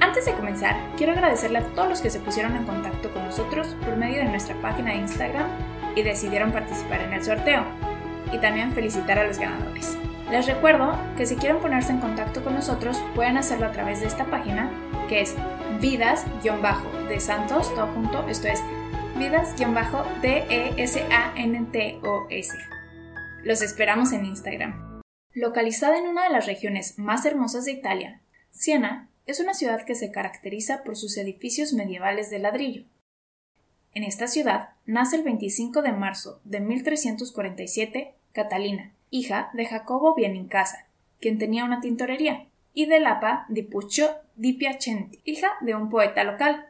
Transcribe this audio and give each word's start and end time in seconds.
Antes 0.00 0.26
de 0.26 0.32
comenzar, 0.32 0.76
quiero 0.96 1.12
agradecerle 1.12 1.58
a 1.58 1.66
todos 1.74 1.88
los 1.88 2.00
que 2.00 2.10
se 2.10 2.20
pusieron 2.20 2.56
en 2.56 2.64
contacto 2.64 3.12
con 3.12 3.24
nosotros 3.24 3.74
por 3.84 3.96
medio 3.96 4.18
de 4.18 4.24
nuestra 4.28 4.54
página 4.60 4.92
de 4.92 4.98
Instagram 4.98 5.48
y 5.94 6.02
decidieron 6.02 6.52
participar 6.52 7.00
en 7.00 7.12
el 7.12 7.24
sorteo, 7.24 7.64
y 8.32 8.38
también 8.38 8.72
felicitar 8.72 9.18
a 9.18 9.26
los 9.26 9.38
ganadores. 9.38 9.96
Les 10.30 10.46
recuerdo 10.46 10.96
que 11.16 11.26
si 11.26 11.36
quieren 11.36 11.60
ponerse 11.60 11.92
en 11.92 12.00
contacto 12.00 12.42
con 12.42 12.54
nosotros 12.54 13.02
pueden 13.14 13.36
hacerlo 13.36 13.66
a 13.66 13.72
través 13.72 14.00
de 14.00 14.06
esta 14.06 14.24
página 14.24 14.70
que 15.08 15.20
es 15.20 15.36
vidas-de 15.80 17.20
santos, 17.20 17.72
todo 17.74 17.86
junto, 17.88 18.26
esto 18.28 18.48
es 18.48 18.60
vidas-d-e-s-a-n-t-o-s. 19.16 20.18
Los 23.44 23.62
esperamos 23.62 24.12
en 24.12 24.24
Instagram. 24.24 25.00
Localizada 25.32 25.96
en 25.98 26.08
una 26.08 26.24
de 26.24 26.30
las 26.30 26.46
regiones 26.46 26.98
más 26.98 27.24
hermosas 27.24 27.64
de 27.66 27.72
Italia, 27.72 28.20
Siena 28.50 29.08
es 29.26 29.40
una 29.40 29.54
ciudad 29.54 29.84
que 29.84 29.96
se 29.96 30.12
caracteriza 30.12 30.84
por 30.84 30.96
sus 30.96 31.16
edificios 31.18 31.72
medievales 31.72 32.30
de 32.30 32.38
ladrillo. 32.38 32.84
En 33.92 34.04
esta 34.04 34.28
ciudad 34.28 34.70
nace 34.86 35.16
el 35.16 35.24
25 35.24 35.82
de 35.82 35.92
marzo 35.92 36.40
de 36.44 36.60
1347 36.60 38.14
Catalina, 38.32 38.92
hija 39.10 39.50
de 39.54 39.66
Jacobo 39.66 40.14
Bienincasa, 40.14 40.86
quien 41.20 41.38
tenía 41.38 41.64
una 41.64 41.80
tintorería, 41.80 42.46
y 42.72 42.86
de 42.86 43.00
Lapa 43.00 43.46
di 43.48 43.62
Puccio 43.62 44.10
di 44.36 44.52
Piacenti, 44.52 45.20
hija 45.24 45.48
de 45.62 45.74
un 45.74 45.88
poeta 45.88 46.22
local. 46.22 46.66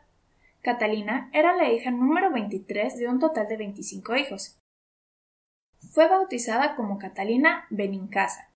Catalina 0.63 1.29
era 1.33 1.55
la 1.57 1.71
hija 1.71 1.91
número 1.91 2.31
23 2.31 2.97
de 2.97 3.09
un 3.09 3.19
total 3.19 3.49
de 3.49 3.57
25 3.57 4.17
hijos. 4.17 4.59
Fue 5.91 6.09
bautizada 6.09 6.75
como 6.77 6.99
Catalina 6.99 7.67
Benincasa. 7.71 8.51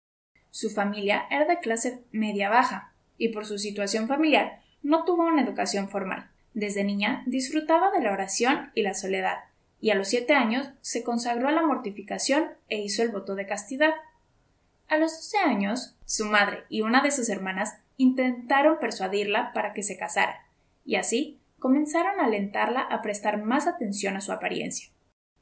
Su 0.51 0.71
familia 0.71 1.27
era 1.31 1.45
de 1.45 1.59
clase 1.59 2.05
media 2.13 2.49
baja, 2.49 2.90
y 3.21 3.29
por 3.29 3.47
su 3.47 3.59
situación 3.59 4.09
familiar 4.09 4.63
no 4.83 5.05
tuvo 5.05 5.25
una 5.27 5.43
educación 5.43 5.91
formal. 5.91 6.31
Desde 6.55 6.83
niña 6.83 7.23
disfrutaba 7.27 7.91
de 7.91 8.01
la 8.01 8.13
oración 8.13 8.73
y 8.75 8.83
la 8.83 8.95
soledad, 8.95 9.45
y 9.79 9.91
a 9.91 9.95
los 9.95 10.09
siete 10.09 10.33
años 10.33 10.71
se 10.81 11.05
consagró 11.05 11.49
a 11.49 11.53
la 11.53 11.63
mortificación 11.63 12.49
e 12.69 12.81
hizo 12.81 13.03
el 13.03 13.11
voto 13.11 13.35
de 13.35 13.47
castidad. 13.47 13.93
A 14.89 14.97
los 14.97 15.13
doce 15.13 15.37
años, 15.39 15.97
su 16.07 16.25
madre 16.25 16.65
y 16.71 16.81
una 16.81 17.03
de 17.03 17.11
sus 17.11 17.29
hermanas 17.29 17.77
intentaron 17.99 18.79
persuadirla 18.81 19.53
para 19.53 19.75
que 19.75 19.83
se 19.83 19.99
casara, 19.99 20.47
y 20.87 20.97
así 20.97 21.39
comenzaron 21.59 22.21
a 22.21 22.25
alentarla 22.25 22.81
a 22.81 23.03
prestar 23.03 23.43
más 23.43 23.67
atención 23.67 24.17
a 24.17 24.23
su 24.23 24.33
apariencia. 24.33 24.89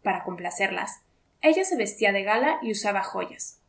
Para 0.03 0.25
complacerlas, 0.25 1.03
ella 1.41 1.65
se 1.65 1.77
vestía 1.77 2.11
de 2.11 2.25
gala 2.25 2.59
y 2.61 2.73
usaba 2.73 3.05
joyas. 3.05 3.61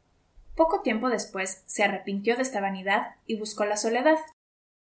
Poco 0.59 0.81
tiempo 0.81 1.07
después 1.07 1.63
se 1.67 1.85
arrepintió 1.85 2.35
de 2.35 2.41
esta 2.41 2.59
vanidad 2.59 3.15
y 3.25 3.39
buscó 3.39 3.63
la 3.63 3.77
soledad. 3.77 4.17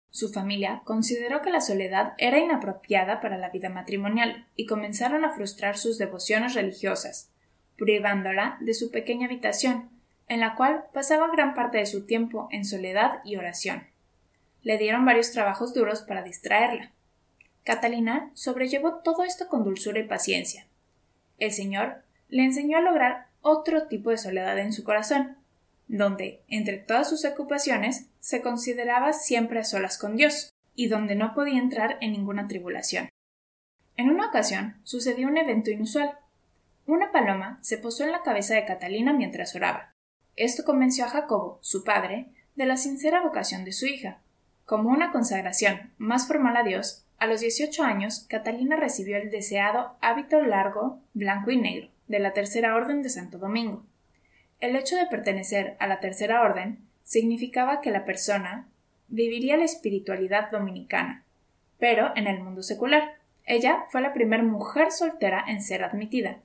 Su 0.08 0.32
familia 0.32 0.80
consideró 0.84 1.42
que 1.42 1.50
la 1.50 1.60
soledad 1.60 2.14
era 2.16 2.38
inapropiada 2.38 3.20
para 3.20 3.36
la 3.36 3.50
vida 3.50 3.68
matrimonial 3.68 4.46
y 4.56 4.64
comenzaron 4.64 5.26
a 5.26 5.34
frustrar 5.34 5.76
sus 5.76 5.98
devociones 5.98 6.54
religiosas, 6.54 7.28
privándola 7.76 8.56
de 8.62 8.72
su 8.72 8.90
pequeña 8.90 9.26
habitación, 9.26 9.90
en 10.28 10.40
la 10.40 10.54
cual 10.54 10.86
pasaba 10.94 11.30
gran 11.30 11.54
parte 11.54 11.76
de 11.76 11.84
su 11.84 12.06
tiempo 12.06 12.48
en 12.52 12.64
soledad 12.64 13.20
y 13.22 13.36
oración. 13.36 13.86
Le 14.62 14.78
dieron 14.78 15.04
varios 15.04 15.32
trabajos 15.32 15.74
duros 15.74 16.00
para 16.00 16.22
distraerla. 16.22 16.92
Catalina 17.64 18.30
sobrellevó 18.32 19.00
todo 19.04 19.24
esto 19.24 19.48
con 19.48 19.62
dulzura 19.62 19.98
y 19.98 20.04
paciencia. 20.04 20.68
El 21.36 21.52
Señor 21.52 21.96
le 22.30 22.44
enseñó 22.44 22.78
a 22.78 22.80
lograr 22.80 23.26
otro 23.42 23.88
tipo 23.88 24.08
de 24.08 24.16
soledad 24.16 24.58
en 24.58 24.72
su 24.72 24.82
corazón, 24.82 25.36
donde, 25.88 26.42
entre 26.48 26.78
todas 26.78 27.08
sus 27.08 27.24
ocupaciones, 27.24 28.06
se 28.20 28.42
consideraba 28.42 29.12
siempre 29.12 29.60
a 29.60 29.64
solas 29.64 29.98
con 29.98 30.16
Dios, 30.16 30.50
y 30.74 30.88
donde 30.88 31.14
no 31.14 31.34
podía 31.34 31.58
entrar 31.58 31.96
en 32.00 32.12
ninguna 32.12 32.48
tribulación. 32.48 33.08
En 33.96 34.10
una 34.10 34.28
ocasión 34.28 34.76
sucedió 34.84 35.26
un 35.26 35.38
evento 35.38 35.70
inusual. 35.70 36.18
Una 36.86 37.10
paloma 37.12 37.58
se 37.62 37.78
posó 37.78 38.04
en 38.04 38.12
la 38.12 38.22
cabeza 38.22 38.54
de 38.54 38.66
Catalina 38.66 39.12
mientras 39.12 39.54
oraba. 39.56 39.94
Esto 40.36 40.64
convenció 40.64 41.06
a 41.06 41.08
Jacobo, 41.08 41.58
su 41.62 41.82
padre, 41.82 42.26
de 42.56 42.66
la 42.66 42.76
sincera 42.76 43.22
vocación 43.22 43.64
de 43.64 43.72
su 43.72 43.86
hija. 43.86 44.18
Como 44.66 44.90
una 44.90 45.12
consagración 45.12 45.92
más 45.96 46.28
formal 46.28 46.56
a 46.56 46.62
Dios, 46.62 47.04
a 47.18 47.26
los 47.26 47.40
18 47.40 47.82
años, 47.82 48.26
Catalina 48.28 48.76
recibió 48.76 49.16
el 49.16 49.30
deseado 49.30 49.96
hábito 50.02 50.42
largo, 50.42 51.00
blanco 51.14 51.50
y 51.50 51.56
negro, 51.56 51.88
de 52.08 52.18
la 52.18 52.34
Tercera 52.34 52.74
Orden 52.74 53.02
de 53.02 53.08
Santo 53.08 53.38
Domingo. 53.38 53.84
El 54.60 54.74
hecho 54.74 54.96
de 54.96 55.06
pertenecer 55.06 55.76
a 55.78 55.86
la 55.86 56.00
Tercera 56.00 56.42
Orden 56.42 56.78
significaba 57.04 57.80
que 57.80 57.90
la 57.90 58.04
persona 58.04 58.68
viviría 59.08 59.56
la 59.56 59.64
espiritualidad 59.64 60.50
dominicana, 60.50 61.24
pero 61.78 62.12
en 62.16 62.26
el 62.26 62.42
mundo 62.42 62.62
secular. 62.62 63.16
Ella 63.44 63.84
fue 63.90 64.00
la 64.00 64.12
primera 64.12 64.42
mujer 64.42 64.90
soltera 64.90 65.44
en 65.46 65.62
ser 65.62 65.84
admitida. 65.84 66.38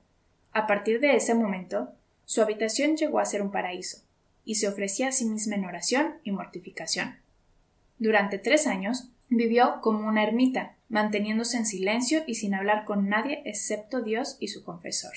A 0.52 0.66
partir 0.66 1.00
de 1.00 1.16
ese 1.16 1.34
momento, 1.34 1.92
su 2.26 2.42
habitación 2.42 2.96
llegó 2.96 3.18
a 3.18 3.24
ser 3.24 3.42
un 3.42 3.50
paraíso, 3.50 4.02
y 4.44 4.56
se 4.56 4.68
ofrecía 4.68 5.08
a 5.08 5.12
sí 5.12 5.24
misma 5.24 5.56
en 5.56 5.64
oración 5.64 6.14
y 6.22 6.32
mortificación. 6.32 7.16
Durante 7.98 8.38
tres 8.38 8.66
años 8.66 9.08
vivió 9.28 9.80
como 9.80 10.06
una 10.06 10.22
ermita, 10.22 10.76
manteniéndose 10.88 11.56
en 11.56 11.66
silencio 11.66 12.22
y 12.26 12.34
sin 12.34 12.54
hablar 12.54 12.84
con 12.84 13.08
nadie 13.08 13.42
excepto 13.46 14.02
Dios 14.02 14.36
y 14.40 14.48
su 14.48 14.62
confesor. 14.62 15.12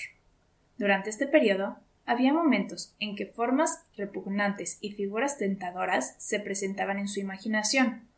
Durante 0.78 1.10
este 1.10 1.26
periodo 1.26 1.78
había 2.06 2.32
momentos 2.32 2.94
en 3.00 3.16
que 3.16 3.26
formas 3.26 3.84
repugnantes 3.96 4.78
y 4.80 4.92
figuras 4.92 5.38
tentadoras 5.38 6.14
se 6.18 6.40
presentaban 6.40 6.98
en 6.98 7.08
su 7.08 7.20
imaginación, 7.20 8.08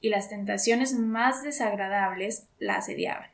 y 0.00 0.08
las 0.08 0.28
tentaciones 0.28 0.94
más 0.94 1.42
desagradables 1.42 2.46
la 2.58 2.76
asediaban. 2.76 3.30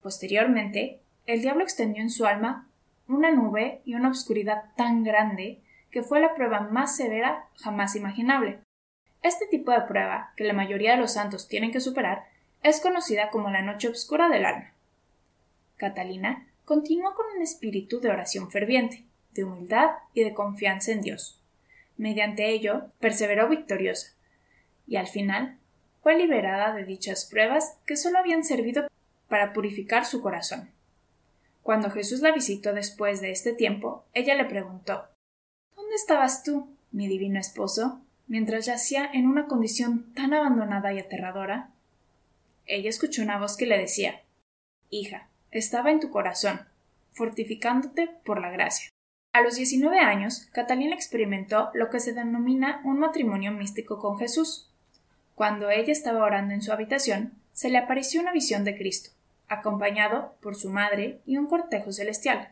Posteriormente, 0.00 1.00
el 1.26 1.42
diablo 1.42 1.62
extendió 1.62 2.02
en 2.02 2.10
su 2.10 2.26
alma 2.26 2.68
una 3.08 3.30
nube 3.30 3.80
y 3.84 3.94
una 3.94 4.08
obscuridad 4.08 4.64
tan 4.76 5.02
grande 5.02 5.60
que 5.90 6.02
fue 6.02 6.20
la 6.20 6.34
prueba 6.34 6.60
más 6.60 6.96
severa 6.96 7.46
jamás 7.54 7.96
imaginable. 7.96 8.60
Este 9.22 9.46
tipo 9.46 9.72
de 9.72 9.82
prueba, 9.82 10.32
que 10.36 10.44
la 10.44 10.52
mayoría 10.52 10.92
de 10.92 11.00
los 11.00 11.14
santos 11.14 11.48
tienen 11.48 11.72
que 11.72 11.80
superar, 11.80 12.26
es 12.62 12.80
conocida 12.80 13.30
como 13.30 13.50
la 13.50 13.62
noche 13.62 13.88
oscura 13.88 14.28
del 14.28 14.44
alma. 14.44 14.72
Catalina 15.76 16.46
continuó 16.68 17.14
con 17.14 17.24
un 17.34 17.40
espíritu 17.40 17.98
de 17.98 18.10
oración 18.10 18.50
ferviente, 18.50 19.02
de 19.32 19.42
humildad 19.42 19.88
y 20.12 20.22
de 20.22 20.34
confianza 20.34 20.92
en 20.92 21.00
Dios. 21.00 21.40
Mediante 21.96 22.50
ello, 22.50 22.90
perseveró 23.00 23.48
victoriosa, 23.48 24.12
y 24.86 24.96
al 24.96 25.06
final 25.06 25.56
fue 26.02 26.18
liberada 26.18 26.74
de 26.74 26.84
dichas 26.84 27.24
pruebas 27.24 27.78
que 27.86 27.96
solo 27.96 28.18
habían 28.18 28.44
servido 28.44 28.86
para 29.28 29.54
purificar 29.54 30.04
su 30.04 30.20
corazón. 30.20 30.68
Cuando 31.62 31.90
Jesús 31.90 32.20
la 32.20 32.32
visitó 32.32 32.74
después 32.74 33.22
de 33.22 33.30
este 33.30 33.54
tiempo, 33.54 34.04
ella 34.12 34.34
le 34.34 34.44
preguntó 34.44 35.04
¿Dónde 35.74 35.94
estabas 35.94 36.42
tú, 36.42 36.68
mi 36.92 37.08
divino 37.08 37.40
esposo, 37.40 38.02
mientras 38.26 38.66
yacía 38.66 39.08
en 39.10 39.26
una 39.26 39.46
condición 39.46 40.12
tan 40.12 40.34
abandonada 40.34 40.92
y 40.92 40.98
aterradora? 40.98 41.70
Ella 42.66 42.90
escuchó 42.90 43.22
una 43.22 43.38
voz 43.38 43.56
que 43.56 43.64
le 43.64 43.78
decía 43.78 44.20
Hija, 44.90 45.30
estaba 45.50 45.90
en 45.90 46.00
tu 46.00 46.10
corazón, 46.10 46.60
fortificándote 47.12 48.08
por 48.24 48.40
la 48.40 48.50
gracia. 48.50 48.90
A 49.32 49.40
los 49.40 49.56
19 49.56 49.98
años, 50.00 50.48
Catalina 50.52 50.94
experimentó 50.94 51.70
lo 51.74 51.90
que 51.90 52.00
se 52.00 52.12
denomina 52.12 52.80
un 52.84 52.98
matrimonio 52.98 53.52
místico 53.52 53.98
con 53.98 54.18
Jesús. 54.18 54.70
Cuando 55.34 55.70
ella 55.70 55.92
estaba 55.92 56.24
orando 56.24 56.54
en 56.54 56.62
su 56.62 56.72
habitación, 56.72 57.32
se 57.52 57.70
le 57.70 57.78
apareció 57.78 58.20
una 58.20 58.32
visión 58.32 58.64
de 58.64 58.76
Cristo, 58.76 59.10
acompañado 59.48 60.36
por 60.40 60.56
su 60.56 60.70
madre 60.70 61.20
y 61.26 61.36
un 61.36 61.46
cortejo 61.46 61.92
celestial. 61.92 62.50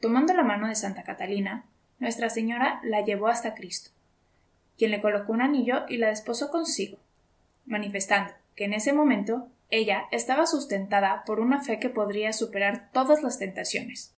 Tomando 0.00 0.32
la 0.32 0.44
mano 0.44 0.68
de 0.68 0.74
Santa 0.74 1.02
Catalina, 1.02 1.64
Nuestra 1.98 2.30
Señora 2.30 2.80
la 2.84 3.00
llevó 3.00 3.26
hasta 3.26 3.54
Cristo, 3.54 3.90
quien 4.76 4.92
le 4.92 5.00
colocó 5.00 5.32
un 5.32 5.42
anillo 5.42 5.84
y 5.88 5.96
la 5.96 6.08
desposó 6.08 6.48
consigo, 6.48 6.98
manifestando 7.66 8.32
que 8.54 8.66
en 8.66 8.72
ese 8.72 8.92
momento 8.92 9.48
ella 9.70 10.06
estaba 10.12 10.46
sustentada 10.46 11.24
por 11.26 11.40
una 11.40 11.62
fe 11.62 11.78
que 11.78 11.90
podría 11.90 12.32
superar 12.32 12.90
todas 12.92 13.22
las 13.22 13.38
tentaciones. 13.38 14.14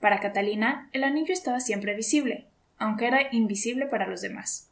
Para 0.00 0.20
Catalina, 0.20 0.88
el 0.92 1.04
anillo 1.04 1.32
estaba 1.32 1.60
siempre 1.60 1.94
visible, 1.94 2.46
aunque 2.78 3.06
era 3.06 3.28
invisible 3.32 3.86
para 3.86 4.06
los 4.06 4.20
demás. 4.20 4.70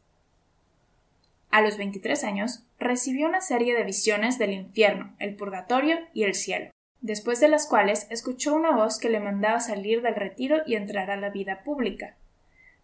A 1.51 1.61
los 1.61 1.77
23 1.77 2.25
años, 2.25 2.65
recibió 2.79 3.29
una 3.29 3.41
serie 3.41 3.75
de 3.75 3.85
visiones 3.85 4.39
del 4.39 4.53
infierno, 4.53 5.15
el 5.19 5.37
purgatorio 5.37 5.99
y 6.15 6.25
el 6.25 6.35
cielo. 6.35 6.71
después 7.01 7.41
de 7.41 7.49
las 7.49 7.67
cuales 7.67 8.07
escuchó 8.11 8.55
una 8.55 8.77
voz 8.77 9.01
que 9.01 9.11
le 9.11 9.19
mandaba 9.19 9.59
salir 9.59 10.03
del 10.03 10.15
retiro 10.15 10.59
y 10.67 10.77
entrar 10.77 11.11
a 11.11 11.17
la 11.17 11.31
vida 11.31 11.65
pública. 11.65 12.17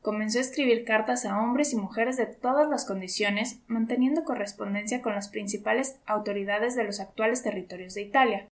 Comenzó 0.03 0.39
a 0.39 0.43
escribir 0.43 0.85
cartas 0.85 1.25
a 1.25 1.41
hombres 1.41 1.73
y 1.73 1.77
mujeres 1.77 2.17
de 2.17 2.27
todas 2.27 2.69
las 2.69 2.85
condiciones, 2.85 3.61
manteniendo 3.67 4.25
correspondencia 4.25 5.03
con 5.03 5.15
las 5.15 5.29
principales 5.29 5.99
autoridades 6.07 6.77
de 6.77 6.85
los 6.85 7.01
actuales 7.01 7.43
territorios 7.43 7.95
de 7.95 8.03
Italia, 8.03 8.49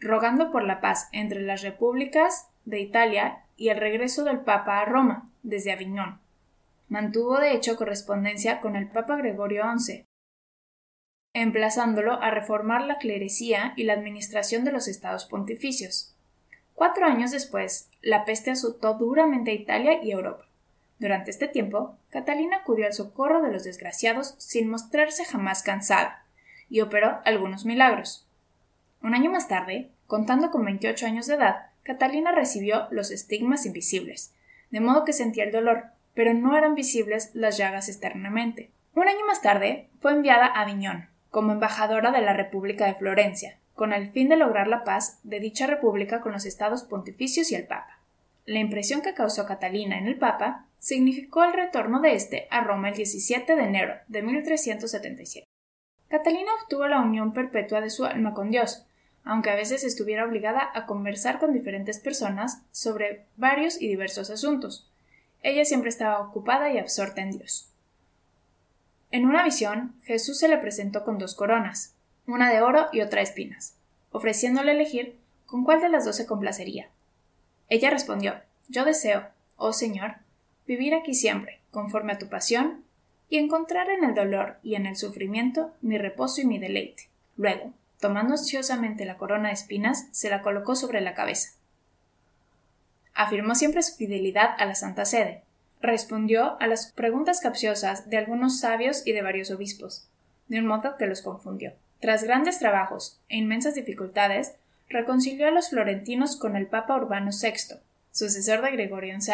rogando 0.00 0.50
por 0.50 0.64
la 0.64 0.80
paz 0.80 1.08
entre 1.12 1.40
las 1.40 1.62
repúblicas 1.62 2.48
de 2.64 2.80
Italia 2.80 3.44
y 3.56 3.68
el 3.68 3.78
regreso 3.78 4.24
del 4.24 4.40
Papa 4.40 4.80
a 4.80 4.84
Roma, 4.84 5.30
desde 5.42 5.72
Aviñón. 5.72 6.20
Mantuvo 6.88 7.38
de 7.38 7.52
hecho 7.52 7.76
correspondencia 7.76 8.60
con 8.60 8.74
el 8.74 8.88
Papa 8.88 9.16
Gregorio 9.16 9.64
XI, 9.78 10.04
emplazándolo 11.34 12.14
a 12.14 12.30
reformar 12.30 12.84
la 12.84 12.98
clerecía 12.98 13.74
y 13.76 13.84
la 13.84 13.92
administración 13.92 14.64
de 14.64 14.72
los 14.72 14.88
estados 14.88 15.26
pontificios. 15.26 16.14
Cuatro 16.74 17.06
años 17.06 17.30
después, 17.30 17.90
la 18.00 18.24
peste 18.24 18.52
azotó 18.52 18.94
duramente 18.94 19.50
a 19.50 19.54
Italia 19.54 20.02
y 20.02 20.12
Europa. 20.12 20.47
Durante 20.98 21.30
este 21.30 21.46
tiempo, 21.46 21.96
Catalina 22.10 22.58
acudió 22.58 22.86
al 22.86 22.92
socorro 22.92 23.40
de 23.42 23.52
los 23.52 23.64
desgraciados 23.64 24.34
sin 24.38 24.68
mostrarse 24.68 25.24
jamás 25.24 25.62
cansada, 25.62 26.24
y 26.68 26.80
operó 26.80 27.20
algunos 27.24 27.64
milagros. 27.64 28.26
Un 29.02 29.14
año 29.14 29.30
más 29.30 29.48
tarde, 29.48 29.90
contando 30.06 30.50
con 30.50 30.64
28 30.64 31.06
años 31.06 31.26
de 31.26 31.34
edad, 31.34 31.66
Catalina 31.82 32.32
recibió 32.32 32.88
los 32.90 33.10
estigmas 33.10 33.64
invisibles, 33.64 34.34
de 34.70 34.80
modo 34.80 35.04
que 35.04 35.12
sentía 35.12 35.44
el 35.44 35.52
dolor, 35.52 35.86
pero 36.14 36.34
no 36.34 36.56
eran 36.56 36.74
visibles 36.74 37.30
las 37.32 37.56
llagas 37.56 37.88
externamente. 37.88 38.70
Un 38.94 39.08
año 39.08 39.24
más 39.26 39.40
tarde, 39.40 39.88
fue 40.00 40.12
enviada 40.12 40.46
a 40.46 40.62
Aviñón, 40.62 41.08
como 41.30 41.52
embajadora 41.52 42.10
de 42.10 42.20
la 42.20 42.32
República 42.32 42.86
de 42.86 42.94
Florencia, 42.94 43.58
con 43.74 43.92
el 43.92 44.10
fin 44.10 44.28
de 44.28 44.36
lograr 44.36 44.66
la 44.66 44.82
paz 44.82 45.20
de 45.22 45.38
dicha 45.38 45.66
república 45.68 46.20
con 46.20 46.32
los 46.32 46.44
estados 46.44 46.82
pontificios 46.82 47.52
y 47.52 47.54
el 47.54 47.66
Papa. 47.66 47.97
La 48.48 48.60
impresión 48.60 49.02
que 49.02 49.12
causó 49.12 49.44
Catalina 49.44 49.98
en 49.98 50.06
el 50.06 50.16
Papa 50.16 50.64
significó 50.78 51.44
el 51.44 51.52
retorno 51.52 52.00
de 52.00 52.14
éste 52.14 52.48
a 52.50 52.62
Roma 52.62 52.88
el 52.88 52.94
17 52.94 53.54
de 53.54 53.62
enero 53.62 53.96
de 54.08 54.22
1377. 54.22 55.46
Catalina 56.08 56.50
obtuvo 56.62 56.88
la 56.88 57.02
unión 57.02 57.34
perpetua 57.34 57.82
de 57.82 57.90
su 57.90 58.06
alma 58.06 58.32
con 58.32 58.50
Dios, 58.50 58.86
aunque 59.22 59.50
a 59.50 59.54
veces 59.54 59.84
estuviera 59.84 60.24
obligada 60.24 60.66
a 60.72 60.86
conversar 60.86 61.40
con 61.40 61.52
diferentes 61.52 61.98
personas 61.98 62.62
sobre 62.70 63.26
varios 63.36 63.82
y 63.82 63.86
diversos 63.86 64.30
asuntos. 64.30 64.90
Ella 65.42 65.66
siempre 65.66 65.90
estaba 65.90 66.20
ocupada 66.20 66.72
y 66.72 66.78
absorta 66.78 67.20
en 67.20 67.32
Dios. 67.32 67.68
En 69.10 69.26
una 69.26 69.44
visión, 69.44 69.94
Jesús 70.04 70.38
se 70.38 70.48
le 70.48 70.56
presentó 70.56 71.04
con 71.04 71.18
dos 71.18 71.34
coronas, 71.34 71.96
una 72.26 72.50
de 72.50 72.62
oro 72.62 72.86
y 72.94 73.02
otra 73.02 73.18
de 73.18 73.24
espinas, 73.24 73.74
ofreciéndole 74.10 74.72
elegir 74.72 75.18
con 75.44 75.64
cuál 75.64 75.82
de 75.82 75.90
las 75.90 76.06
dos 76.06 76.16
se 76.16 76.24
complacería. 76.24 76.88
Ella 77.68 77.90
respondió 77.90 78.34
Yo 78.68 78.84
deseo, 78.84 79.26
oh 79.56 79.72
Señor, 79.72 80.16
vivir 80.66 80.94
aquí 80.94 81.14
siempre, 81.14 81.60
conforme 81.70 82.12
a 82.12 82.18
tu 82.18 82.28
pasión, 82.28 82.84
y 83.28 83.38
encontrar 83.38 83.90
en 83.90 84.04
el 84.04 84.14
dolor 84.14 84.56
y 84.62 84.74
en 84.74 84.86
el 84.86 84.96
sufrimiento 84.96 85.74
mi 85.82 85.98
reposo 85.98 86.40
y 86.40 86.46
mi 86.46 86.58
deleite. 86.58 87.08
Luego, 87.36 87.72
tomando 88.00 88.32
ansiosamente 88.32 89.04
la 89.04 89.18
corona 89.18 89.48
de 89.48 89.54
espinas, 89.54 90.08
se 90.12 90.30
la 90.30 90.42
colocó 90.42 90.76
sobre 90.76 91.00
la 91.00 91.14
cabeza. 91.14 91.50
Afirmó 93.14 93.54
siempre 93.54 93.82
su 93.82 93.96
fidelidad 93.96 94.50
a 94.58 94.64
la 94.64 94.74
Santa 94.74 95.04
Sede, 95.04 95.42
respondió 95.80 96.60
a 96.60 96.66
las 96.66 96.92
preguntas 96.92 97.40
capciosas 97.40 98.08
de 98.08 98.16
algunos 98.16 98.60
sabios 98.60 99.06
y 99.06 99.12
de 99.12 99.22
varios 99.22 99.50
obispos, 99.50 100.08
de 100.48 100.60
un 100.60 100.66
modo 100.66 100.96
que 100.96 101.06
los 101.06 101.22
confundió. 101.22 101.72
Tras 102.00 102.22
grandes 102.22 102.58
trabajos 102.58 103.20
e 103.28 103.36
inmensas 103.36 103.74
dificultades, 103.74 104.54
reconcilió 104.88 105.48
a 105.48 105.50
los 105.50 105.70
florentinos 105.70 106.36
con 106.36 106.56
el 106.56 106.66
Papa 106.66 106.96
Urbano 106.96 107.30
VI, 107.30 107.76
sucesor 108.10 108.62
de 108.62 108.70
Gregorio 108.72 109.20
XI, 109.20 109.32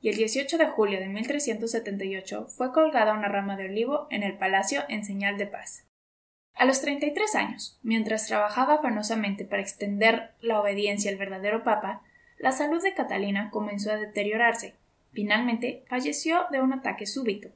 y 0.00 0.10
el 0.10 0.16
18 0.16 0.58
de 0.58 0.66
julio 0.66 1.00
de 1.00 1.08
1378 1.08 2.46
fue 2.48 2.72
colgada 2.72 3.14
una 3.14 3.28
rama 3.28 3.56
de 3.56 3.66
olivo 3.66 4.06
en 4.10 4.22
el 4.22 4.36
palacio 4.36 4.82
en 4.88 5.04
señal 5.04 5.38
de 5.38 5.46
paz. 5.46 5.84
A 6.54 6.66
los 6.66 6.80
33 6.82 7.34
años, 7.34 7.78
mientras 7.82 8.26
trabajaba 8.26 8.74
afanosamente 8.74 9.44
para 9.44 9.62
extender 9.62 10.32
la 10.40 10.60
obediencia 10.60 11.10
al 11.10 11.16
verdadero 11.16 11.64
Papa, 11.64 12.02
la 12.38 12.52
salud 12.52 12.82
de 12.82 12.94
Catalina 12.94 13.50
comenzó 13.50 13.90
a 13.90 13.96
deteriorarse 13.96 14.74
Finalmente 15.14 15.84
falleció 15.86 16.46
de 16.50 16.60
un 16.60 16.72
ataque 16.72 17.06
súbito. 17.06 17.48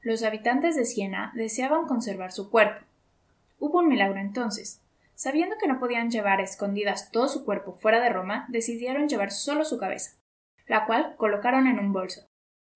Los 0.00 0.22
habitantes 0.22 0.76
de 0.76 0.84
Siena 0.84 1.32
deseaban 1.34 1.86
conservar 1.86 2.30
su 2.30 2.50
cuerpo. 2.50 2.86
Hubo 3.58 3.80
un 3.80 3.88
milagro 3.88 4.20
entonces. 4.20 4.80
Sabiendo 5.20 5.56
que 5.60 5.68
no 5.68 5.78
podían 5.78 6.10
llevar 6.10 6.40
escondidas 6.40 7.10
todo 7.10 7.28
su 7.28 7.44
cuerpo 7.44 7.74
fuera 7.74 8.00
de 8.00 8.08
Roma, 8.08 8.46
decidieron 8.48 9.06
llevar 9.06 9.32
solo 9.32 9.66
su 9.66 9.76
cabeza, 9.76 10.12
la 10.64 10.86
cual 10.86 11.14
colocaron 11.18 11.66
en 11.66 11.78
un 11.78 11.92
bolso. 11.92 12.26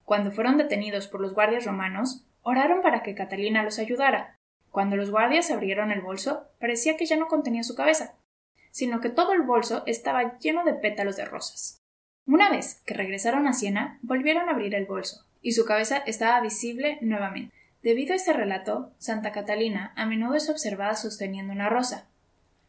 Cuando 0.04 0.30
fueron 0.30 0.58
detenidos 0.58 1.08
por 1.08 1.22
los 1.22 1.32
guardias 1.32 1.64
romanos, 1.64 2.26
oraron 2.42 2.82
para 2.82 3.02
que 3.02 3.14
Catalina 3.14 3.62
los 3.62 3.78
ayudara. 3.78 4.36
Cuando 4.68 4.94
los 4.94 5.10
guardias 5.10 5.50
abrieron 5.50 5.90
el 5.90 6.02
bolso, 6.02 6.50
parecía 6.60 6.98
que 6.98 7.06
ya 7.06 7.16
no 7.16 7.28
contenía 7.28 7.62
su 7.62 7.74
cabeza, 7.74 8.18
sino 8.70 9.00
que 9.00 9.08
todo 9.08 9.32
el 9.32 9.40
bolso 9.40 9.82
estaba 9.86 10.36
lleno 10.36 10.64
de 10.64 10.74
pétalos 10.74 11.16
de 11.16 11.24
rosas. 11.24 11.80
Una 12.26 12.50
vez 12.50 12.82
que 12.84 12.92
regresaron 12.92 13.46
a 13.46 13.54
Siena, 13.54 13.98
volvieron 14.02 14.50
a 14.50 14.52
abrir 14.52 14.74
el 14.74 14.84
bolso, 14.84 15.24
y 15.40 15.52
su 15.52 15.64
cabeza 15.64 15.96
estaba 16.04 16.42
visible 16.42 16.98
nuevamente. 17.00 17.56
Debido 17.82 18.12
a 18.12 18.16
este 18.16 18.34
relato, 18.34 18.92
Santa 18.98 19.32
Catalina 19.32 19.94
a 19.96 20.04
menudo 20.04 20.34
es 20.34 20.50
observada 20.50 20.94
sosteniendo 20.94 21.50
una 21.50 21.70
rosa. 21.70 22.10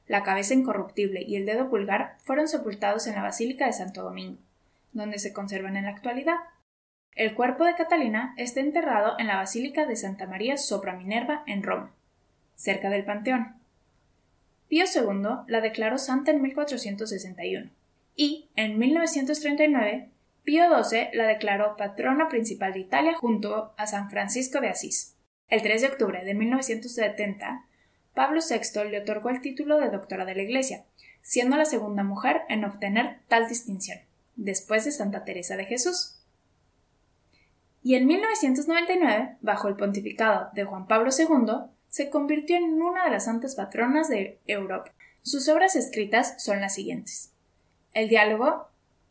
La 0.07 0.23
cabeza 0.23 0.53
incorruptible 0.53 1.23
y 1.23 1.35
el 1.35 1.45
dedo 1.45 1.69
pulgar 1.69 2.17
fueron 2.23 2.47
sepultados 2.47 3.07
en 3.07 3.15
la 3.15 3.23
Basílica 3.23 3.65
de 3.65 3.73
Santo 3.73 4.03
Domingo, 4.03 4.37
donde 4.93 5.19
se 5.19 5.33
conservan 5.33 5.77
en 5.77 5.85
la 5.85 5.91
actualidad. 5.91 6.37
El 7.15 7.33
cuerpo 7.33 7.63
de 7.63 7.75
Catalina 7.75 8.33
está 8.37 8.59
enterrado 8.59 9.15
en 9.19 9.27
la 9.27 9.37
Basílica 9.37 9.85
de 9.85 9.95
Santa 9.95 10.27
María 10.27 10.57
sopra 10.57 10.95
Minerva 10.95 11.43
en 11.47 11.63
Roma, 11.63 11.91
cerca 12.55 12.89
del 12.89 13.05
Panteón. 13.05 13.55
Pío 14.67 14.85
II 14.93 15.45
la 15.47 15.61
declaró 15.61 15.97
santa 15.97 16.31
en 16.31 16.41
1461 16.41 17.69
y, 18.15 18.49
en 18.55 18.77
1939, 18.77 20.09
Pío 20.43 20.83
XII 20.83 21.09
la 21.13 21.25
declaró 21.25 21.75
patrona 21.75 22.29
principal 22.29 22.73
de 22.73 22.79
Italia 22.79 23.15
junto 23.15 23.73
a 23.77 23.87
San 23.87 24.09
Francisco 24.09 24.61
de 24.61 24.69
Asís. 24.69 25.15
El 25.47 25.61
3 25.61 25.81
de 25.81 25.87
octubre 25.87 26.23
de 26.23 26.33
1970, 26.33 27.65
Pablo 28.15 28.39
VI 28.41 28.89
le 28.89 29.01
otorgó 29.01 29.29
el 29.29 29.41
título 29.41 29.77
de 29.77 29.89
doctora 29.89 30.25
de 30.25 30.33
la 30.33 30.41
Iglesia, 30.41 30.85
siendo 31.21 31.57
la 31.57 31.65
segunda 31.65 32.03
mujer 32.03 32.41
en 32.49 32.65
obtener 32.65 33.19
tal 33.27 33.47
distinción, 33.47 33.99
después 34.35 34.85
de 34.85 34.91
Santa 34.91 35.23
Teresa 35.23 35.57
de 35.57 35.65
Jesús. 35.65 36.19
Y 37.83 37.93
en 37.93 38.07
1999, 38.07 39.37
bajo 39.41 39.67
el 39.67 39.75
pontificado 39.75 40.49
de 40.53 40.63
Juan 40.63 40.87
Pablo 40.87 41.11
II, 41.15 41.69
se 41.89 42.09
convirtió 42.09 42.55
en 42.55 42.81
una 42.81 43.05
de 43.05 43.11
las 43.11 43.25
santas 43.25 43.53
patronas 43.53 44.09
de 44.09 44.39
Europa. 44.47 44.91
Sus 45.21 45.47
obras 45.47 45.75
escritas 45.75 46.43
son 46.43 46.61
las 46.61 46.73
siguientes 46.73 47.35
el 47.95 48.09
diálogo 48.09 48.67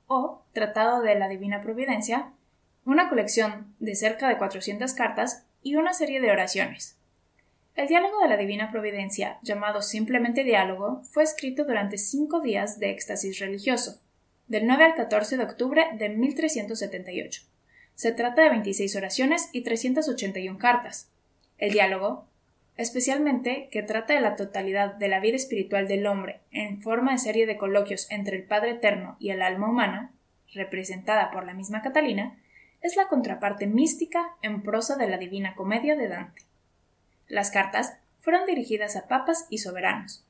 o 0.06 0.44
Tratado 0.52 1.00
de 1.00 1.16
la 1.16 1.26
Divina 1.26 1.62
Providencia, 1.62 2.30
una 2.84 3.08
colección 3.08 3.74
de 3.80 3.96
cerca 3.96 4.28
de 4.28 4.38
400 4.38 4.92
cartas 4.92 5.46
y 5.62 5.76
una 5.76 5.94
serie 5.94 6.20
de 6.20 6.30
oraciones. 6.30 6.98
El 7.74 7.88
diálogo 7.88 8.20
de 8.20 8.28
la 8.28 8.36
Divina 8.36 8.70
Providencia, 8.70 9.38
llamado 9.42 9.82
simplemente 9.82 10.44
diálogo, 10.44 11.02
fue 11.10 11.24
escrito 11.24 11.64
durante 11.64 11.98
cinco 11.98 12.40
días 12.40 12.78
de 12.78 12.90
éxtasis 12.90 13.40
religioso, 13.40 14.00
del 14.46 14.66
9 14.66 14.84
al 14.84 14.94
14 14.94 15.36
de 15.36 15.42
octubre 15.42 15.86
de 15.98 16.08
1378. 16.08 17.42
Se 17.96 18.12
trata 18.12 18.42
de 18.42 18.50
26 18.50 18.94
oraciones 18.94 19.48
y 19.52 19.62
381 19.62 20.58
cartas. 20.58 21.10
El 21.58 21.72
diálogo 21.72 22.28
especialmente 22.76 23.68
que 23.70 23.82
trata 23.82 24.14
de 24.14 24.20
la 24.20 24.36
totalidad 24.36 24.94
de 24.94 25.08
la 25.08 25.20
vida 25.20 25.36
espiritual 25.36 25.86
del 25.86 26.06
hombre 26.06 26.40
en 26.50 26.82
forma 26.82 27.12
de 27.12 27.18
serie 27.18 27.46
de 27.46 27.56
coloquios 27.56 28.10
entre 28.10 28.36
el 28.36 28.44
Padre 28.44 28.72
Eterno 28.72 29.16
y 29.20 29.30
el 29.30 29.42
alma 29.42 29.68
humana, 29.68 30.12
representada 30.52 31.30
por 31.30 31.44
la 31.44 31.54
misma 31.54 31.82
Catalina, 31.82 32.38
es 32.82 32.96
la 32.96 33.08
contraparte 33.08 33.66
mística 33.66 34.36
en 34.42 34.62
prosa 34.62 34.96
de 34.96 35.08
la 35.08 35.18
Divina 35.18 35.54
Comedia 35.54 35.96
de 35.96 36.08
Dante. 36.08 36.42
Las 37.28 37.50
cartas 37.50 37.94
fueron 38.20 38.46
dirigidas 38.46 38.96
a 38.96 39.08
papas 39.08 39.46
y 39.50 39.58
soberanos, 39.58 40.24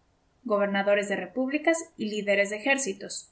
gobernadores 0.44 1.08
de 1.08 1.16
repúblicas 1.16 1.78
y 1.96 2.06
líderes 2.06 2.50
de 2.50 2.56
ejércitos. 2.56 3.30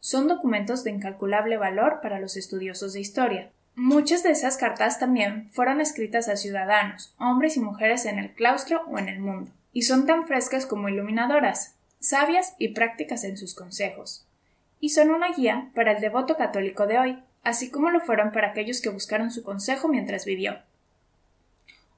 Son 0.00 0.28
documentos 0.28 0.84
de 0.84 0.90
incalculable 0.90 1.56
valor 1.56 2.00
para 2.02 2.20
los 2.20 2.36
estudiosos 2.36 2.92
de 2.92 3.00
historia, 3.00 3.50
Muchas 3.78 4.22
de 4.22 4.30
esas 4.30 4.56
cartas 4.56 4.98
también 4.98 5.50
fueron 5.50 5.82
escritas 5.82 6.30
a 6.30 6.36
ciudadanos, 6.36 7.14
hombres 7.18 7.58
y 7.58 7.60
mujeres 7.60 8.06
en 8.06 8.18
el 8.18 8.32
claustro 8.32 8.82
o 8.90 8.98
en 8.98 9.10
el 9.10 9.20
mundo, 9.20 9.50
y 9.74 9.82
son 9.82 10.06
tan 10.06 10.26
frescas 10.26 10.64
como 10.64 10.88
iluminadoras, 10.88 11.74
sabias 12.00 12.54
y 12.56 12.68
prácticas 12.68 13.22
en 13.22 13.36
sus 13.36 13.54
consejos. 13.54 14.26
Y 14.80 14.90
son 14.90 15.10
una 15.10 15.30
guía 15.30 15.72
para 15.74 15.92
el 15.92 16.00
devoto 16.00 16.38
católico 16.38 16.86
de 16.86 16.98
hoy, 16.98 17.18
así 17.44 17.70
como 17.70 17.90
lo 17.90 18.00
fueron 18.00 18.32
para 18.32 18.48
aquellos 18.48 18.80
que 18.80 18.88
buscaron 18.88 19.30
su 19.30 19.42
consejo 19.42 19.88
mientras 19.88 20.24
vivió. 20.24 20.56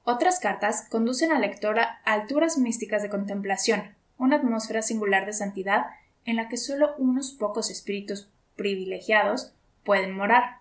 Otras 0.03 0.39
cartas 0.39 0.87
conducen 0.89 1.31
al 1.31 1.41
lector 1.41 1.79
a 1.79 1.99
alturas 2.03 2.57
místicas 2.57 3.01
de 3.01 3.09
contemplación, 3.09 3.95
una 4.17 4.37
atmósfera 4.37 4.81
singular 4.81 5.25
de 5.25 5.33
santidad 5.33 5.87
en 6.25 6.35
la 6.35 6.47
que 6.47 6.57
solo 6.57 6.95
unos 6.97 7.31
pocos 7.31 7.69
espíritus 7.69 8.29
privilegiados 8.55 9.53
pueden 9.83 10.15
morar. 10.15 10.57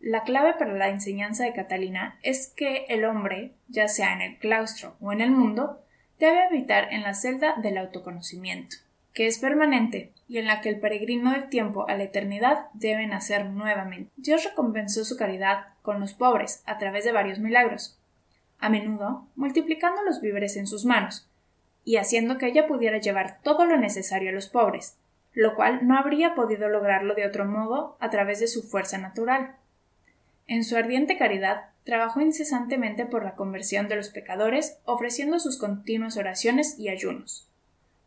La 0.00 0.22
clave 0.22 0.54
para 0.54 0.74
la 0.74 0.90
enseñanza 0.90 1.44
de 1.44 1.52
Catalina 1.52 2.18
es 2.22 2.52
que 2.54 2.86
el 2.88 3.04
hombre, 3.04 3.52
ya 3.68 3.88
sea 3.88 4.12
en 4.12 4.20
el 4.20 4.38
claustro 4.38 4.96
o 5.00 5.12
en 5.12 5.20
el 5.20 5.30
mundo, 5.30 5.82
debe 6.18 6.42
habitar 6.42 6.92
en 6.92 7.02
la 7.02 7.14
celda 7.14 7.56
del 7.56 7.78
autoconocimiento, 7.78 8.76
que 9.12 9.26
es 9.26 9.38
permanente 9.38 10.12
y 10.28 10.38
en 10.38 10.46
la 10.46 10.60
que 10.60 10.68
el 10.68 10.78
peregrino 10.78 11.32
del 11.32 11.48
tiempo 11.48 11.88
a 11.88 11.94
la 11.94 12.04
eternidad 12.04 12.66
debe 12.74 13.06
nacer 13.06 13.46
nuevamente. 13.46 14.10
Dios 14.16 14.44
recompensó 14.44 15.04
su 15.04 15.16
caridad 15.16 15.66
con 15.82 16.00
los 16.00 16.14
pobres 16.14 16.62
a 16.66 16.78
través 16.78 17.04
de 17.04 17.12
varios 17.12 17.38
milagros, 17.38 17.98
a 18.58 18.68
menudo 18.68 19.26
multiplicando 19.36 20.02
los 20.02 20.20
víveres 20.20 20.56
en 20.56 20.66
sus 20.66 20.84
manos, 20.84 21.28
y 21.84 21.96
haciendo 21.96 22.38
que 22.38 22.46
ella 22.46 22.66
pudiera 22.66 22.98
llevar 22.98 23.38
todo 23.42 23.64
lo 23.64 23.76
necesario 23.76 24.30
a 24.30 24.32
los 24.32 24.48
pobres, 24.48 24.96
lo 25.32 25.54
cual 25.54 25.86
no 25.86 25.96
habría 25.96 26.34
podido 26.34 26.68
lograrlo 26.68 27.14
de 27.14 27.26
otro 27.26 27.44
modo 27.44 27.96
a 28.00 28.10
través 28.10 28.40
de 28.40 28.48
su 28.48 28.62
fuerza 28.62 28.98
natural. 28.98 29.56
En 30.46 30.64
su 30.64 30.76
ardiente 30.76 31.16
caridad, 31.16 31.70
trabajó 31.84 32.20
incesantemente 32.20 33.06
por 33.06 33.24
la 33.24 33.34
conversión 33.34 33.88
de 33.88 33.96
los 33.96 34.10
pecadores, 34.10 34.78
ofreciendo 34.84 35.38
sus 35.40 35.56
continuas 35.56 36.18
oraciones 36.18 36.78
y 36.78 36.90
ayunos. 36.90 37.48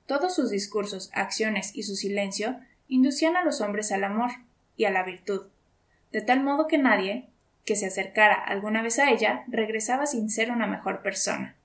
Todos 0.05 0.35
sus 0.35 0.51
discursos, 0.51 1.09
acciones 1.13 1.75
y 1.75 1.83
su 1.83 1.95
silencio 1.95 2.59
inducían 2.87 3.35
a 3.35 3.43
los 3.43 3.61
hombres 3.61 3.91
al 3.91 4.03
amor 4.03 4.29
y 4.75 4.85
a 4.85 4.91
la 4.91 5.03
virtud, 5.03 5.47
de 6.11 6.21
tal 6.21 6.43
modo 6.43 6.67
que 6.67 6.77
nadie, 6.77 7.30
que 7.65 7.75
se 7.75 7.87
acercara 7.87 8.33
alguna 8.33 8.81
vez 8.81 8.99
a 8.99 9.09
ella, 9.11 9.43
regresaba 9.47 10.05
sin 10.05 10.29
ser 10.29 10.51
una 10.51 10.67
mejor 10.67 11.01
persona. 11.01 11.55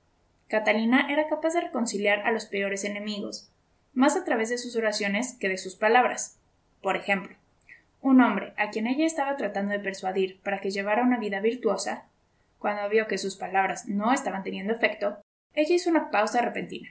Catalina 0.48 1.08
era 1.10 1.26
capaz 1.28 1.54
de 1.54 1.62
reconciliar 1.62 2.20
a 2.20 2.30
los 2.30 2.46
peores 2.46 2.84
enemigos, 2.84 3.50
más 3.94 4.16
a 4.16 4.24
través 4.24 4.50
de 4.50 4.58
sus 4.58 4.76
oraciones 4.76 5.34
que 5.40 5.48
de 5.48 5.58
sus 5.58 5.74
palabras. 5.74 6.38
Por 6.82 6.96
ejemplo, 6.96 7.36
un 8.00 8.20
hombre 8.20 8.52
a 8.56 8.70
quien 8.70 8.86
ella 8.86 9.06
estaba 9.06 9.36
tratando 9.36 9.72
de 9.72 9.80
persuadir 9.80 10.40
para 10.42 10.60
que 10.60 10.70
llevara 10.70 11.02
una 11.02 11.18
vida 11.18 11.40
virtuosa, 11.40 12.04
cuando 12.58 12.88
vio 12.88 13.06
que 13.06 13.18
sus 13.18 13.36
palabras 13.36 13.86
no 13.86 14.12
estaban 14.12 14.42
teniendo 14.44 14.72
efecto, 14.72 15.18
ella 15.54 15.74
hizo 15.74 15.90
una 15.90 16.10
pausa 16.10 16.42
repentina. 16.42 16.90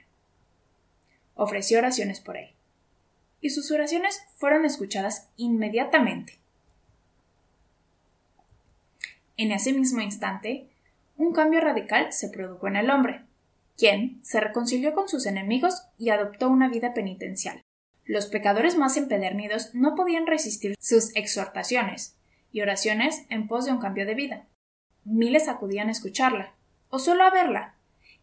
Ofreció 1.34 1.78
oraciones 1.78 2.20
por 2.20 2.36
él. 2.36 2.50
Y 3.40 3.50
sus 3.50 3.70
oraciones 3.70 4.22
fueron 4.34 4.64
escuchadas 4.64 5.28
inmediatamente. 5.36 6.38
En 9.36 9.52
ese 9.52 9.72
mismo 9.72 10.00
instante, 10.00 10.70
un 11.16 11.32
cambio 11.32 11.60
radical 11.60 12.12
se 12.12 12.28
produjo 12.28 12.68
en 12.68 12.76
el 12.76 12.90
hombre, 12.90 13.22
quien 13.76 14.20
se 14.24 14.40
reconcilió 14.40 14.94
con 14.94 15.08
sus 15.08 15.26
enemigos 15.26 15.82
y 15.98 16.10
adoptó 16.10 16.48
una 16.48 16.68
vida 16.68 16.94
penitencial. 16.94 17.62
Los 18.04 18.26
pecadores 18.26 18.76
más 18.76 18.96
empedernidos 18.96 19.74
no 19.74 19.94
podían 19.94 20.26
resistir 20.26 20.76
sus 20.78 21.14
exhortaciones 21.16 22.16
y 22.52 22.62
oraciones 22.62 23.26
en 23.28 23.48
pos 23.48 23.66
de 23.66 23.72
un 23.72 23.80
cambio 23.80 24.06
de 24.06 24.14
vida. 24.14 24.46
Miles 25.04 25.48
acudían 25.48 25.88
a 25.88 25.92
escucharla, 25.92 26.54
o 26.88 26.98
solo 26.98 27.24
a 27.24 27.30
verla, 27.30 27.74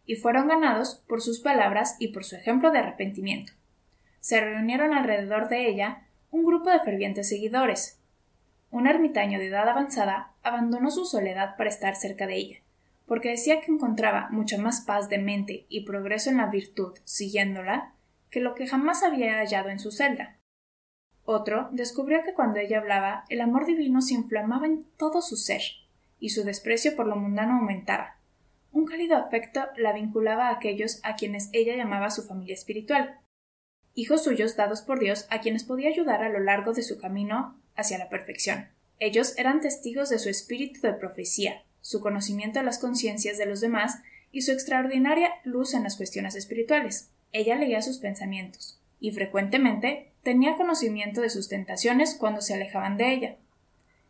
y 0.06 0.16
fueron 0.16 0.48
ganados 0.48 1.02
por 1.06 1.22
sus 1.22 1.40
palabras 1.40 1.96
y 1.98 2.08
por 2.08 2.24
su 2.24 2.36
ejemplo 2.36 2.70
de 2.70 2.78
arrepentimiento. 2.78 3.52
Se 4.20 4.40
reunieron 4.40 4.92
alrededor 4.92 5.48
de 5.48 5.68
ella 5.68 6.08
un 6.30 6.44
grupo 6.44 6.70
de 6.70 6.80
fervientes 6.80 7.28
seguidores. 7.28 8.00
Un 8.74 8.88
ermitaño 8.88 9.38
de 9.38 9.46
edad 9.46 9.68
avanzada 9.68 10.32
abandonó 10.42 10.90
su 10.90 11.04
soledad 11.04 11.56
para 11.56 11.70
estar 11.70 11.94
cerca 11.94 12.26
de 12.26 12.34
ella, 12.34 12.56
porque 13.06 13.28
decía 13.28 13.60
que 13.60 13.70
encontraba 13.70 14.26
mucha 14.32 14.58
más 14.58 14.80
paz 14.80 15.08
de 15.08 15.18
mente 15.18 15.64
y 15.68 15.84
progreso 15.84 16.28
en 16.28 16.38
la 16.38 16.46
virtud 16.46 16.98
siguiéndola 17.04 17.94
que 18.30 18.40
lo 18.40 18.56
que 18.56 18.66
jamás 18.66 19.04
había 19.04 19.38
hallado 19.38 19.68
en 19.68 19.78
su 19.78 19.92
celda. 19.92 20.40
Otro 21.22 21.68
descubrió 21.70 22.24
que 22.24 22.34
cuando 22.34 22.58
ella 22.58 22.78
hablaba 22.78 23.26
el 23.28 23.42
amor 23.42 23.64
divino 23.64 24.02
se 24.02 24.14
inflamaba 24.14 24.66
en 24.66 24.82
todo 24.96 25.22
su 25.22 25.36
ser, 25.36 25.62
y 26.18 26.30
su 26.30 26.42
desprecio 26.42 26.96
por 26.96 27.06
lo 27.06 27.14
mundano 27.14 27.58
aumentaba. 27.58 28.16
Un 28.72 28.86
cálido 28.86 29.16
afecto 29.16 29.60
la 29.76 29.92
vinculaba 29.92 30.48
a 30.48 30.54
aquellos 30.54 30.98
a 31.04 31.14
quienes 31.14 31.48
ella 31.52 31.76
llamaba 31.76 32.10
su 32.10 32.24
familia 32.24 32.54
espiritual, 32.54 33.20
hijos 33.94 34.24
suyos 34.24 34.56
dados 34.56 34.82
por 34.82 34.98
Dios 34.98 35.28
a 35.30 35.38
quienes 35.38 35.62
podía 35.62 35.90
ayudar 35.90 36.24
a 36.24 36.28
lo 36.28 36.40
largo 36.40 36.72
de 36.72 36.82
su 36.82 36.98
camino 36.98 37.62
hacia 37.76 37.98
la 37.98 38.08
perfección. 38.08 38.68
Ellos 39.00 39.34
eran 39.36 39.60
testigos 39.60 40.08
de 40.10 40.18
su 40.18 40.28
espíritu 40.28 40.80
de 40.80 40.94
profecía, 40.94 41.62
su 41.80 42.00
conocimiento 42.00 42.58
de 42.58 42.64
las 42.64 42.78
conciencias 42.78 43.38
de 43.38 43.46
los 43.46 43.60
demás 43.60 43.98
y 44.32 44.42
su 44.42 44.52
extraordinaria 44.52 45.30
luz 45.44 45.74
en 45.74 45.82
las 45.82 45.96
cuestiones 45.96 46.34
espirituales. 46.34 47.10
Ella 47.32 47.56
leía 47.56 47.82
sus 47.82 47.98
pensamientos, 47.98 48.80
y 49.00 49.10
frecuentemente 49.10 50.12
tenía 50.22 50.56
conocimiento 50.56 51.20
de 51.20 51.30
sus 51.30 51.48
tentaciones 51.48 52.14
cuando 52.14 52.40
se 52.40 52.54
alejaban 52.54 52.96
de 52.96 53.12
ella. 53.12 53.36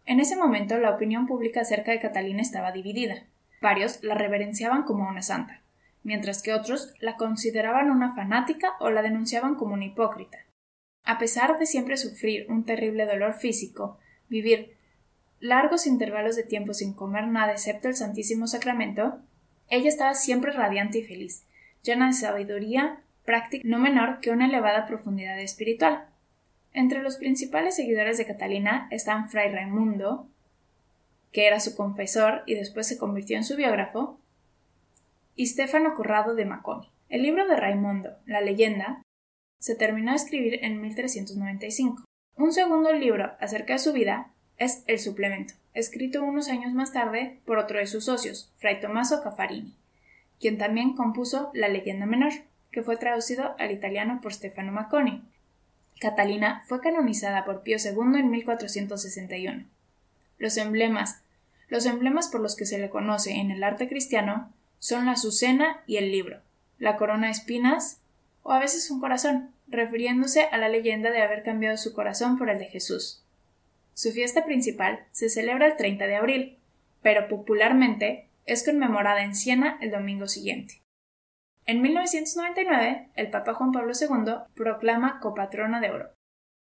En 0.07 0.21
ese 0.21 0.37
momento 0.37 0.79
la 0.79 0.91
opinión 0.91 1.27
pública 1.27 1.63
acerca 1.63 1.91
de 1.91 2.01
Catalina 2.01 2.43
estaba 2.43 2.73
dividida. 2.73 3.25
Varios 3.61 4.03
la 4.05 4.15
reverenciaban 4.15 4.85
como 4.85 5.09
una 5.09 5.23
santa, 5.23 5.63
mientras 6.05 6.43
que 6.43 6.53
otros 6.53 6.93
la 7.01 7.17
consideraban 7.17 7.91
una 7.91 8.15
fanática 8.15 8.75
o 8.79 8.91
la 8.91 9.03
denunciaban 9.03 9.55
como 9.55 9.75
una 9.75 9.87
hipócrita. 9.87 10.39
A 11.05 11.19
pesar 11.19 11.59
de 11.59 11.67
siempre 11.67 11.97
sufrir 11.97 12.47
un 12.49 12.65
terrible 12.65 13.05
dolor 13.07 13.35
físico, 13.35 13.99
vivir 14.29 14.77
largos 15.39 15.87
intervalos 15.87 16.35
de 16.35 16.43
tiempo 16.43 16.73
sin 16.73 16.95
comer 16.95 17.29
nada 17.29 17.53
excepto 17.53 17.89
el 17.89 17.95
Santísimo 17.95 18.47
Sacramento, 18.47 19.21
ella 19.69 19.89
estaba 19.89 20.15
siempre 20.15 20.53
radiante 20.53 20.99
y 20.99 21.05
feliz, 21.05 21.45
llena 21.83 22.07
de 22.07 22.15
sabiduría 22.15 23.01
práctica 23.25 23.67
no 23.67 23.79
menor 23.79 24.21
que 24.21 24.31
una 24.31 24.47
elevada 24.47 24.87
profundidad 24.87 25.39
espiritual. 25.41 26.07
Entre 26.73 27.03
los 27.03 27.17
principales 27.17 27.77
seguidores 27.77 28.19
de 28.19 28.27
Catalina 28.27 28.89
están 28.91 29.29
Fray 29.29 29.53
Raimundo, 29.53 30.29
que 31.33 31.47
era 31.47 31.61
su 31.61 31.77
confesor 31.77 32.43
y 32.47 32.55
después 32.55 32.87
se 32.87 32.99
convirtió 32.99 33.37
en 33.37 33.45
su 33.45 33.57
biógrafo, 33.57 34.19
y 35.37 35.47
Stefano 35.47 35.95
Corrado 35.95 36.35
de 36.35 36.45
Maconi. 36.45 36.89
El 37.09 37.23
libro 37.23 37.47
de 37.47 37.57
Raimundo, 37.57 38.17
La 38.25 38.41
leyenda, 38.41 39.04
se 39.65 39.75
terminó 39.75 40.11
de 40.11 40.19
escribir 40.19 40.59
en 40.63 40.79
1395. 40.83 42.05
Un 42.37 42.53
segundo 42.53 42.93
libro 42.93 43.33
acerca 43.41 43.73
de 43.73 43.79
su 43.79 43.95
vida 43.95 44.31
es 44.59 44.83
El 44.87 44.99
suplemento, 44.99 45.55
escrito 45.73 46.23
unos 46.23 46.51
años 46.51 46.75
más 46.75 46.93
tarde 46.93 47.41
por 47.47 47.57
otro 47.57 47.79
de 47.79 47.87
sus 47.87 48.05
socios, 48.05 48.53
Fray 48.59 48.83
Tommaso 48.83 49.23
Caffarini, 49.23 49.75
quien 50.39 50.59
también 50.59 50.93
compuso 50.93 51.51
La 51.55 51.69
leyenda 51.69 52.05
menor 52.05 52.35
que 52.71 52.83
fue 52.83 52.99
traducido 52.99 53.55
al 53.59 53.71
italiano 53.71 54.21
por 54.21 54.35
Stefano 54.35 54.71
Macconi. 54.71 55.23
Catalina 55.99 56.63
fue 56.67 56.83
canonizada 56.83 57.47
por 57.47 57.63
Pío 57.63 57.79
II 57.83 58.21
en 58.21 58.31
1461. 58.31 59.65
Los 60.37 60.59
emblemas, 60.59 61.23
los 61.69 61.87
emblemas 61.87 62.29
por 62.29 62.43
los 62.43 62.55
que 62.55 62.67
se 62.67 62.79
le 62.79 62.91
conoce 62.91 63.33
en 63.33 63.51
el 63.51 63.65
arte 63.65 63.89
cristiano 63.89 64.53
son 64.79 65.07
la 65.07 65.13
azucena 65.13 65.83
y 65.87 65.97
el 65.97 66.13
libro, 66.13 66.43
la 66.79 66.99
corona 66.99 67.29
de 67.29 67.33
espinas 67.33 68.03
o 68.43 68.53
a 68.53 68.59
veces 68.59 68.91
un 68.91 69.01
corazón, 69.01 69.54
refiriéndose 69.67 70.45
a 70.45 70.59
la 70.59 70.69
leyenda 70.69 71.11
de 71.11 71.23
haber 71.23 71.43
cambiado 71.43 71.77
su 71.77 71.93
corazón 71.93 72.39
por 72.39 72.51
el 72.51 72.59
de 72.59 72.67
Jesús. 72.67 73.25
Su 73.95 74.11
fiesta 74.13 74.45
principal 74.45 75.07
se 75.13 75.29
celebra 75.29 75.67
el 75.67 75.77
30 75.77 76.07
de 76.07 76.17
abril, 76.17 76.59
pero 77.03 77.29
popularmente 77.29 78.29
es 78.47 78.65
conmemorada 78.65 79.23
en 79.23 79.35
Siena 79.35 79.79
el 79.81 79.91
domingo 79.91 80.27
siguiente. 80.27 80.83
En 81.67 81.81
1999, 81.81 83.09
el 83.15 83.31
Papa 83.31 83.55
Juan 83.55 83.73
Pablo 83.73 83.93
II 83.99 84.35
proclama 84.55 85.21
copatrona 85.21 85.81
de 85.81 85.91
oro. 85.91 86.11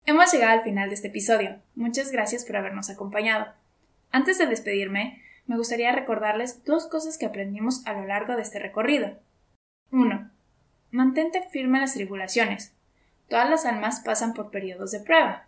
Hemos 0.06 0.32
llegado 0.32 0.52
al 0.52 0.64
final 0.64 0.88
de 0.88 0.94
este 0.94 1.08
episodio. 1.08 1.60
Muchas 1.74 2.10
gracias 2.10 2.44
por 2.44 2.56
habernos 2.56 2.90
acompañado. 2.90 3.46
Antes 4.10 4.38
de 4.38 4.46
despedirme, 4.46 5.22
me 5.46 5.56
gustaría 5.56 5.92
recordarles 5.92 6.64
dos 6.64 6.86
cosas 6.86 7.16
que 7.18 7.26
aprendimos 7.26 7.86
a 7.86 7.92
lo 7.92 8.06
largo 8.06 8.34
de 8.34 8.42
este 8.42 8.58
recorrido. 8.58 9.18
1. 9.92 10.30
Mantente 10.90 11.42
firme 11.50 11.78
en 11.78 11.82
las 11.82 11.94
tribulaciones. 11.94 12.74
Todas 13.28 13.48
las 13.48 13.66
almas 13.66 14.00
pasan 14.00 14.34
por 14.34 14.50
periodos 14.50 14.90
de 14.90 15.00
prueba. 15.00 15.46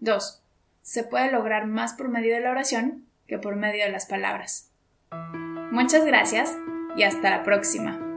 2. 0.00 0.42
Se 0.82 1.04
puede 1.04 1.30
lograr 1.30 1.66
más 1.66 1.94
por 1.94 2.08
medio 2.08 2.34
de 2.34 2.40
la 2.40 2.50
oración 2.50 3.06
que 3.26 3.38
por 3.38 3.56
medio 3.56 3.84
de 3.84 3.92
las 3.92 4.06
palabras. 4.06 4.68
Muchas 5.70 6.04
gracias 6.04 6.56
y 6.96 7.04
hasta 7.04 7.30
la 7.30 7.42
próxima. 7.44 8.11